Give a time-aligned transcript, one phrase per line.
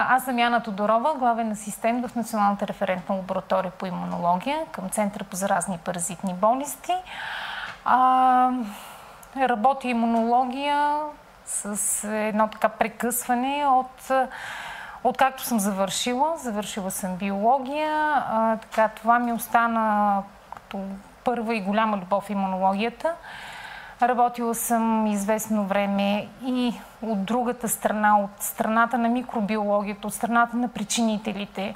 [0.00, 5.36] Аз съм Яна Тодорова, главен асистент в Националната референтна лаборатория по имунология към Центъра по
[5.36, 6.92] заразни паразитни болести.
[7.84, 8.50] А,
[9.36, 11.00] работя имунология
[11.44, 14.10] с едно така прекъсване от
[15.04, 17.92] Откакто съм завършила, завършила съм биология,
[18.30, 20.22] а, така това ми остана
[20.54, 20.80] като
[21.24, 23.14] първа и голяма любов имунологията.
[24.02, 30.68] Работила съм известно време и от другата страна, от страната на микробиологията, от страната на
[30.68, 31.74] причинителите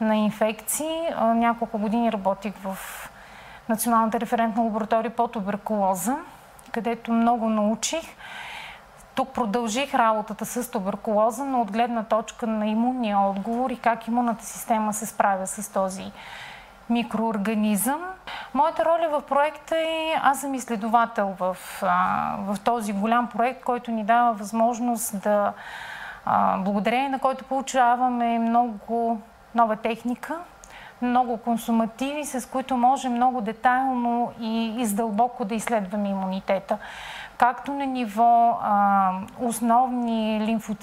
[0.00, 1.00] на инфекции.
[1.20, 2.78] Няколко години работих в
[3.68, 6.16] Националната референтна лаборатория по туберкулоза,
[6.72, 8.04] където много научих.
[9.14, 14.46] Тук продължих работата с туберкулоза, но от гледна точка на имунния отговор и как имунната
[14.46, 16.12] система се справя с този
[16.90, 18.00] микроорганизъм.
[18.54, 21.56] Моята роля в проекта е, аз съм изследовател в,
[22.38, 25.52] в този голям проект, който ни дава възможност да,
[26.58, 29.20] благодарение на който получаваме много
[29.54, 30.38] нова техника,
[31.02, 36.78] много консумативи, с които може много детайлно и издълбоко да изследваме имунитета.
[37.38, 40.76] Както на ниво а, основни, лимфо,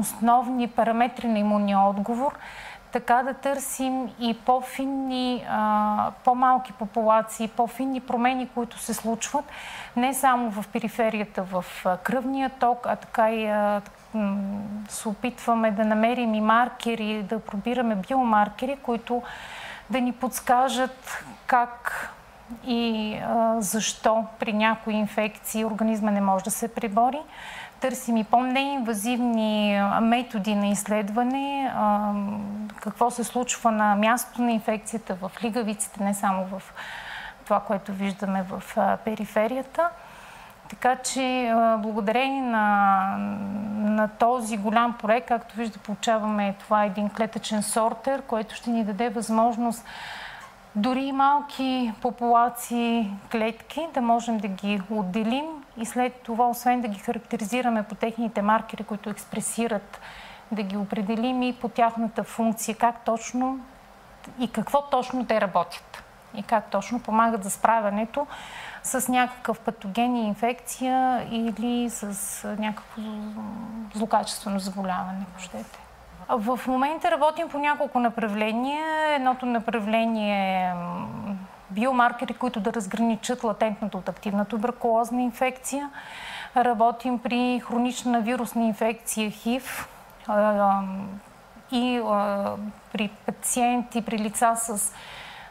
[0.00, 2.34] основни параметри на имунния отговор,
[2.94, 5.46] така да търсим и по-финни,
[6.24, 9.44] по-малки популации, по-финни промени, които се случват
[9.96, 11.64] не само в периферията, в
[12.02, 13.72] кръвния ток, а така и
[14.88, 19.22] се опитваме да намерим и маркери, да пробираме биомаркери, които
[19.90, 22.10] да ни подскажат как
[22.66, 27.20] и а, защо при някои инфекции организма не може да се прибори
[27.84, 31.72] търсим и по-неинвазивни методи на изследване,
[32.76, 36.62] какво се случва на мястото на инфекцията в лигавиците, не само в
[37.44, 38.62] това, което виждаме в
[39.04, 39.88] периферията.
[40.68, 43.16] Така че благодарение на,
[43.74, 49.08] на този голям проект, както вижда, получаваме това един клетъчен сортер, който ще ни даде
[49.08, 49.84] възможност
[50.76, 56.98] дори малки популации клетки да можем да ги отделим и след това, освен да ги
[56.98, 60.00] характеризираме по техните маркери, които експресират,
[60.52, 63.60] да ги определим и по тяхната функция, как точно
[64.40, 68.26] и какво точно те работят и как точно помагат за справянето
[68.82, 73.02] с някакъв патоген и инфекция или с някакво
[73.94, 75.83] злокачествено заболяване, щете.
[76.28, 79.14] В момента работим по няколко направления.
[79.14, 80.72] Едното направление е
[81.70, 85.90] биомаркери, които да разграничат латентната от активна туберкулозна инфекция.
[86.56, 89.88] Работим при хронична вирусна инфекция ХИВ
[91.72, 92.02] и
[92.92, 94.92] при пациенти, при лица с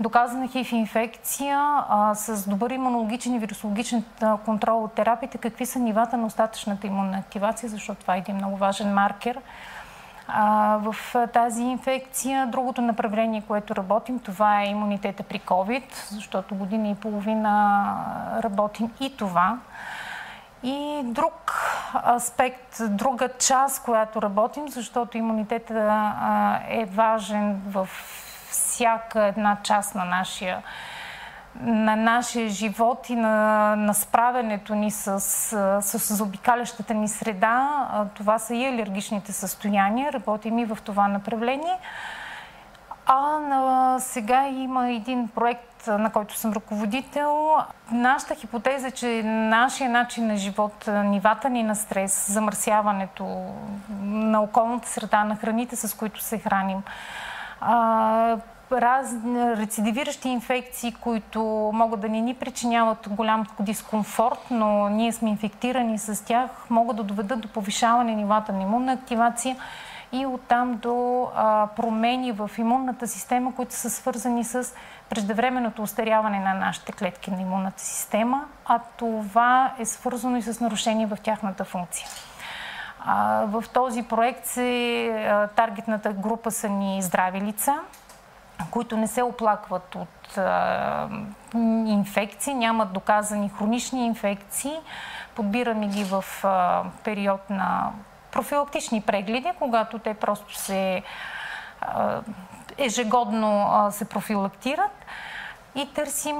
[0.00, 1.84] доказана ХИВ инфекция,
[2.14, 4.04] с добър имунологичен и вирусологичен
[4.44, 8.56] контрол от терапията, какви са нивата на остатъчната имунна активация, защото това е един много
[8.56, 9.40] важен маркер
[10.78, 10.96] в
[11.32, 12.46] тази инфекция.
[12.46, 17.94] Другото направление, което работим, това е имунитета при COVID, защото година и половина
[18.44, 19.58] работим и това.
[20.62, 21.62] И друг
[22.16, 26.14] аспект, друга част, която работим, защото имунитета
[26.68, 27.88] е важен в
[28.50, 30.62] всяка една част на нашия
[31.60, 35.20] на нашия живот и на, на справянето ни с,
[35.80, 37.88] с заобикалящата ни среда.
[38.14, 40.12] Това са и алергичните състояния.
[40.12, 41.78] Работим и в това направление.
[43.06, 47.56] А на, сега има един проект, на който съм ръководител.
[47.90, 53.52] Нашата хипотеза е, че нашия начин на живот, нивата ни на стрес, замърсяването
[54.00, 56.82] на околната среда, на храните, с които се храним,
[58.72, 65.98] разни рецидивиращи инфекции, които могат да не ни причиняват голям дискомфорт, но ние сме инфектирани
[65.98, 69.56] с тях, могат да доведат до повишаване нивата на имунна активация
[70.12, 74.74] и оттам до а, промени в имунната система, които са свързани с
[75.08, 81.06] преждевременното устаряване на нашите клетки на имунната система, а това е свързано и с нарушение
[81.06, 82.06] в тяхната функция.
[83.00, 87.78] А, в този проект се, а, таргетната група са ни здрави лица,
[88.70, 91.08] които не се оплакват от а,
[91.86, 94.72] инфекции, нямат доказани хронични инфекции.
[95.34, 97.90] Подбираме ги в а, период на
[98.32, 101.02] профилактични прегледи, когато те просто се
[101.80, 102.20] а,
[102.78, 105.06] ежегодно а, се профилактират
[105.74, 106.36] и търсим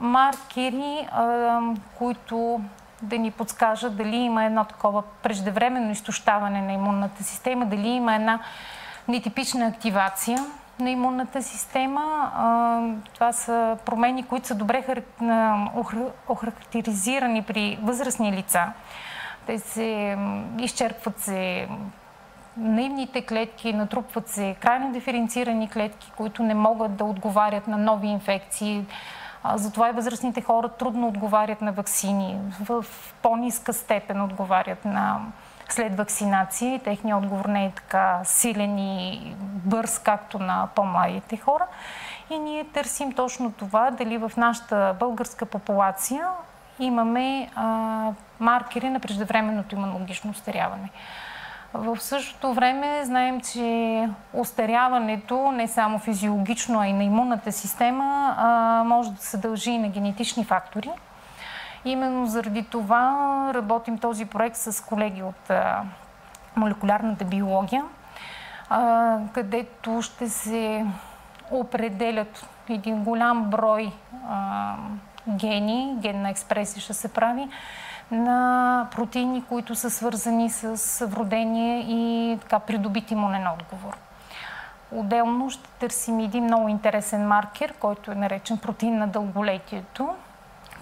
[0.00, 1.60] маркери, а,
[1.98, 2.60] които
[3.02, 8.38] да ни подскажат дали има едно такова преждевременно изтощаване на имунната система, дали има една
[9.08, 10.38] нетипична активация
[10.80, 12.30] на имунната система.
[13.14, 14.84] Това са промени, които са добре
[16.28, 18.72] охарактеризирани при възрастни лица.
[19.46, 20.18] Те се
[20.58, 21.68] изчерпват се
[22.56, 28.86] наивните клетки, натрупват се крайно диференцирани клетки, които не могат да отговарят на нови инфекции.
[29.54, 32.84] Затова и възрастните хора трудно отговарят на вакцини, в
[33.22, 35.20] по-ниска степен отговарят на
[35.68, 41.66] след вакцинация и техният отговор не е така силен и бърз, както на по-младите хора.
[42.30, 46.28] И ние търсим точно това, дали в нашата българска популация
[46.78, 48.10] имаме а,
[48.40, 50.90] маркери на преждевременното имунологично устаряване.
[51.74, 58.82] В същото време знаем, че остаряването не само физиологично, а и на имунната система а,
[58.86, 60.90] може да се дължи и на генетични фактори.
[61.84, 65.50] Именно заради това работим този проект с колеги от
[66.56, 67.84] молекулярната биология,
[69.32, 70.86] където ще се
[71.50, 73.92] определят един голям брой
[75.28, 77.48] гени, генна експресия ще се прави,
[78.10, 83.96] на протеини, които са свързани с вродение и така придобит имунен отговор.
[84.92, 90.08] Отделно ще търсим един много интересен маркер, който е наречен протеин на дълголетието,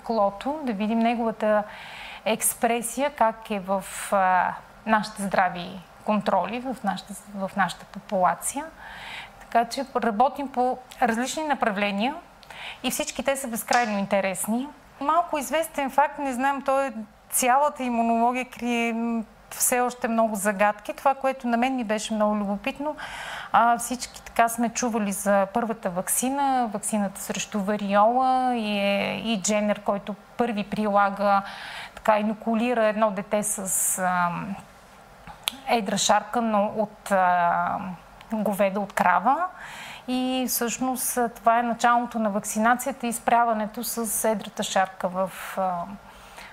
[0.04, 1.62] клото, да видим неговата
[2.24, 4.54] експресия, как е в а,
[4.86, 8.64] нашите здрави контроли, в нашата, в нашата популация.
[9.40, 12.14] Така че работим по различни направления
[12.82, 14.68] и всички те са безкрайно интересни.
[15.00, 16.92] Малко известен факт, не знам, той е
[17.30, 19.22] цялата имунология крие
[19.58, 20.92] все още много загадки.
[20.92, 22.96] Това, което на мен ми беше много любопитно,
[23.52, 29.80] а, всички така сме чували за първата вакцина, вакцината срещу вариола и, е, и Дженер,
[29.80, 31.42] който първи прилага,
[31.94, 34.30] така инокулира едно дете с а,
[35.68, 37.78] едра шарка, но от а,
[38.32, 39.46] говеда от крава.
[40.08, 45.30] И всъщност това е началото на вакцинацията и изправянето с едрата шарка в,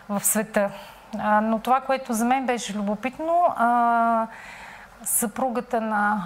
[0.09, 0.71] в света.
[1.41, 3.55] Но това, което за мен беше любопитно,
[5.03, 6.21] съпругата на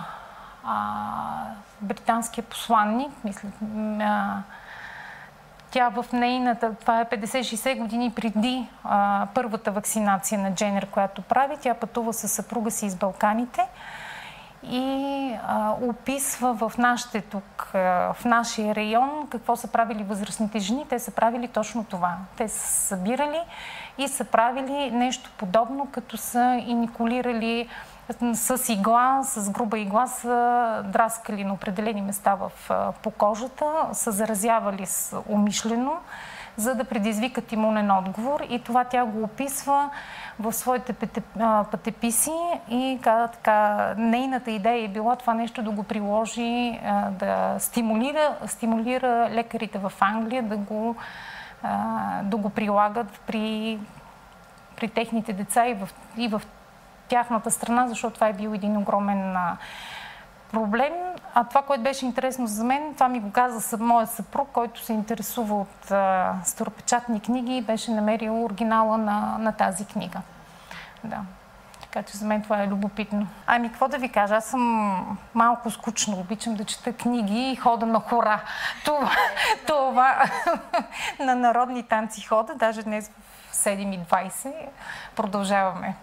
[1.81, 3.49] британския посланник, мисля,
[5.71, 8.69] тя в нейната, това е 50-60 години преди
[9.33, 13.67] първата вакцинация на Дженер, която прави, тя пътува с съпруга си из Балканите
[14.69, 20.85] и а, описва в нашите тук, в нашия район, какво са правили възрастните жени.
[20.89, 22.17] Те са правили точно това.
[22.37, 23.41] Те са събирали
[23.97, 27.69] и са правили нещо подобно, като са иникулирали
[28.33, 32.51] с игла, с груба игла са драскали на определени места в,
[33.03, 35.97] по кожата, са заразявали с умишлено,
[36.57, 38.41] за да предизвикат имунен отговор.
[38.49, 39.89] И това тя го описва
[40.39, 40.93] в своите
[41.71, 42.31] пътеписи
[42.69, 46.79] и така, нейната идея е била това нещо да го приложи,
[47.11, 50.95] да стимулира, стимулира лекарите в Англия да го,
[52.23, 53.79] да го прилагат при,
[54.75, 56.41] при техните деца и в, и в
[57.07, 59.35] тяхната страна, защото това е бил един огромен
[60.51, 60.93] проблем.
[61.37, 64.93] А това, което беше интересно за мен, това ми го каза моят съпруг, който се
[64.93, 70.21] интересува от а, старопечатни книги и беше намерил оригинала на, на тази книга.
[71.03, 71.21] Да.
[71.81, 73.27] Така че за мен това е любопитно.
[73.47, 74.35] Ами, какво да ви кажа?
[74.35, 76.19] Аз съм малко скучно.
[76.19, 78.41] Обичам да чета книги и хода на хора.
[78.85, 79.11] Това,
[79.67, 80.23] това
[81.19, 82.55] на народни танци хода.
[82.55, 83.11] Даже днес
[83.51, 84.53] в 7.20
[85.15, 85.95] продължаваме.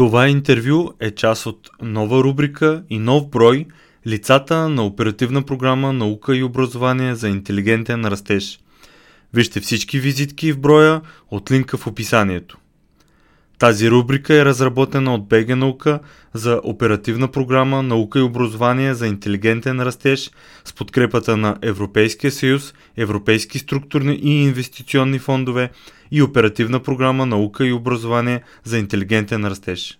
[0.00, 3.66] Това интервю е част от нова рубрика и нов брой
[4.06, 8.60] Лицата на оперативна програма Наука и образование за интелигентен растеж.
[9.34, 12.58] Вижте всички визитки в броя от линка в описанието.
[13.58, 16.00] Тази рубрика е разработена от БГ Наука
[16.34, 20.30] за оперативна програма Наука и образование за интелигентен растеж
[20.64, 25.70] с подкрепата на Европейския съюз, Европейски структурни и инвестиционни фондове
[26.10, 29.99] и оперативна програма Наука и образование за интелигентен растеж.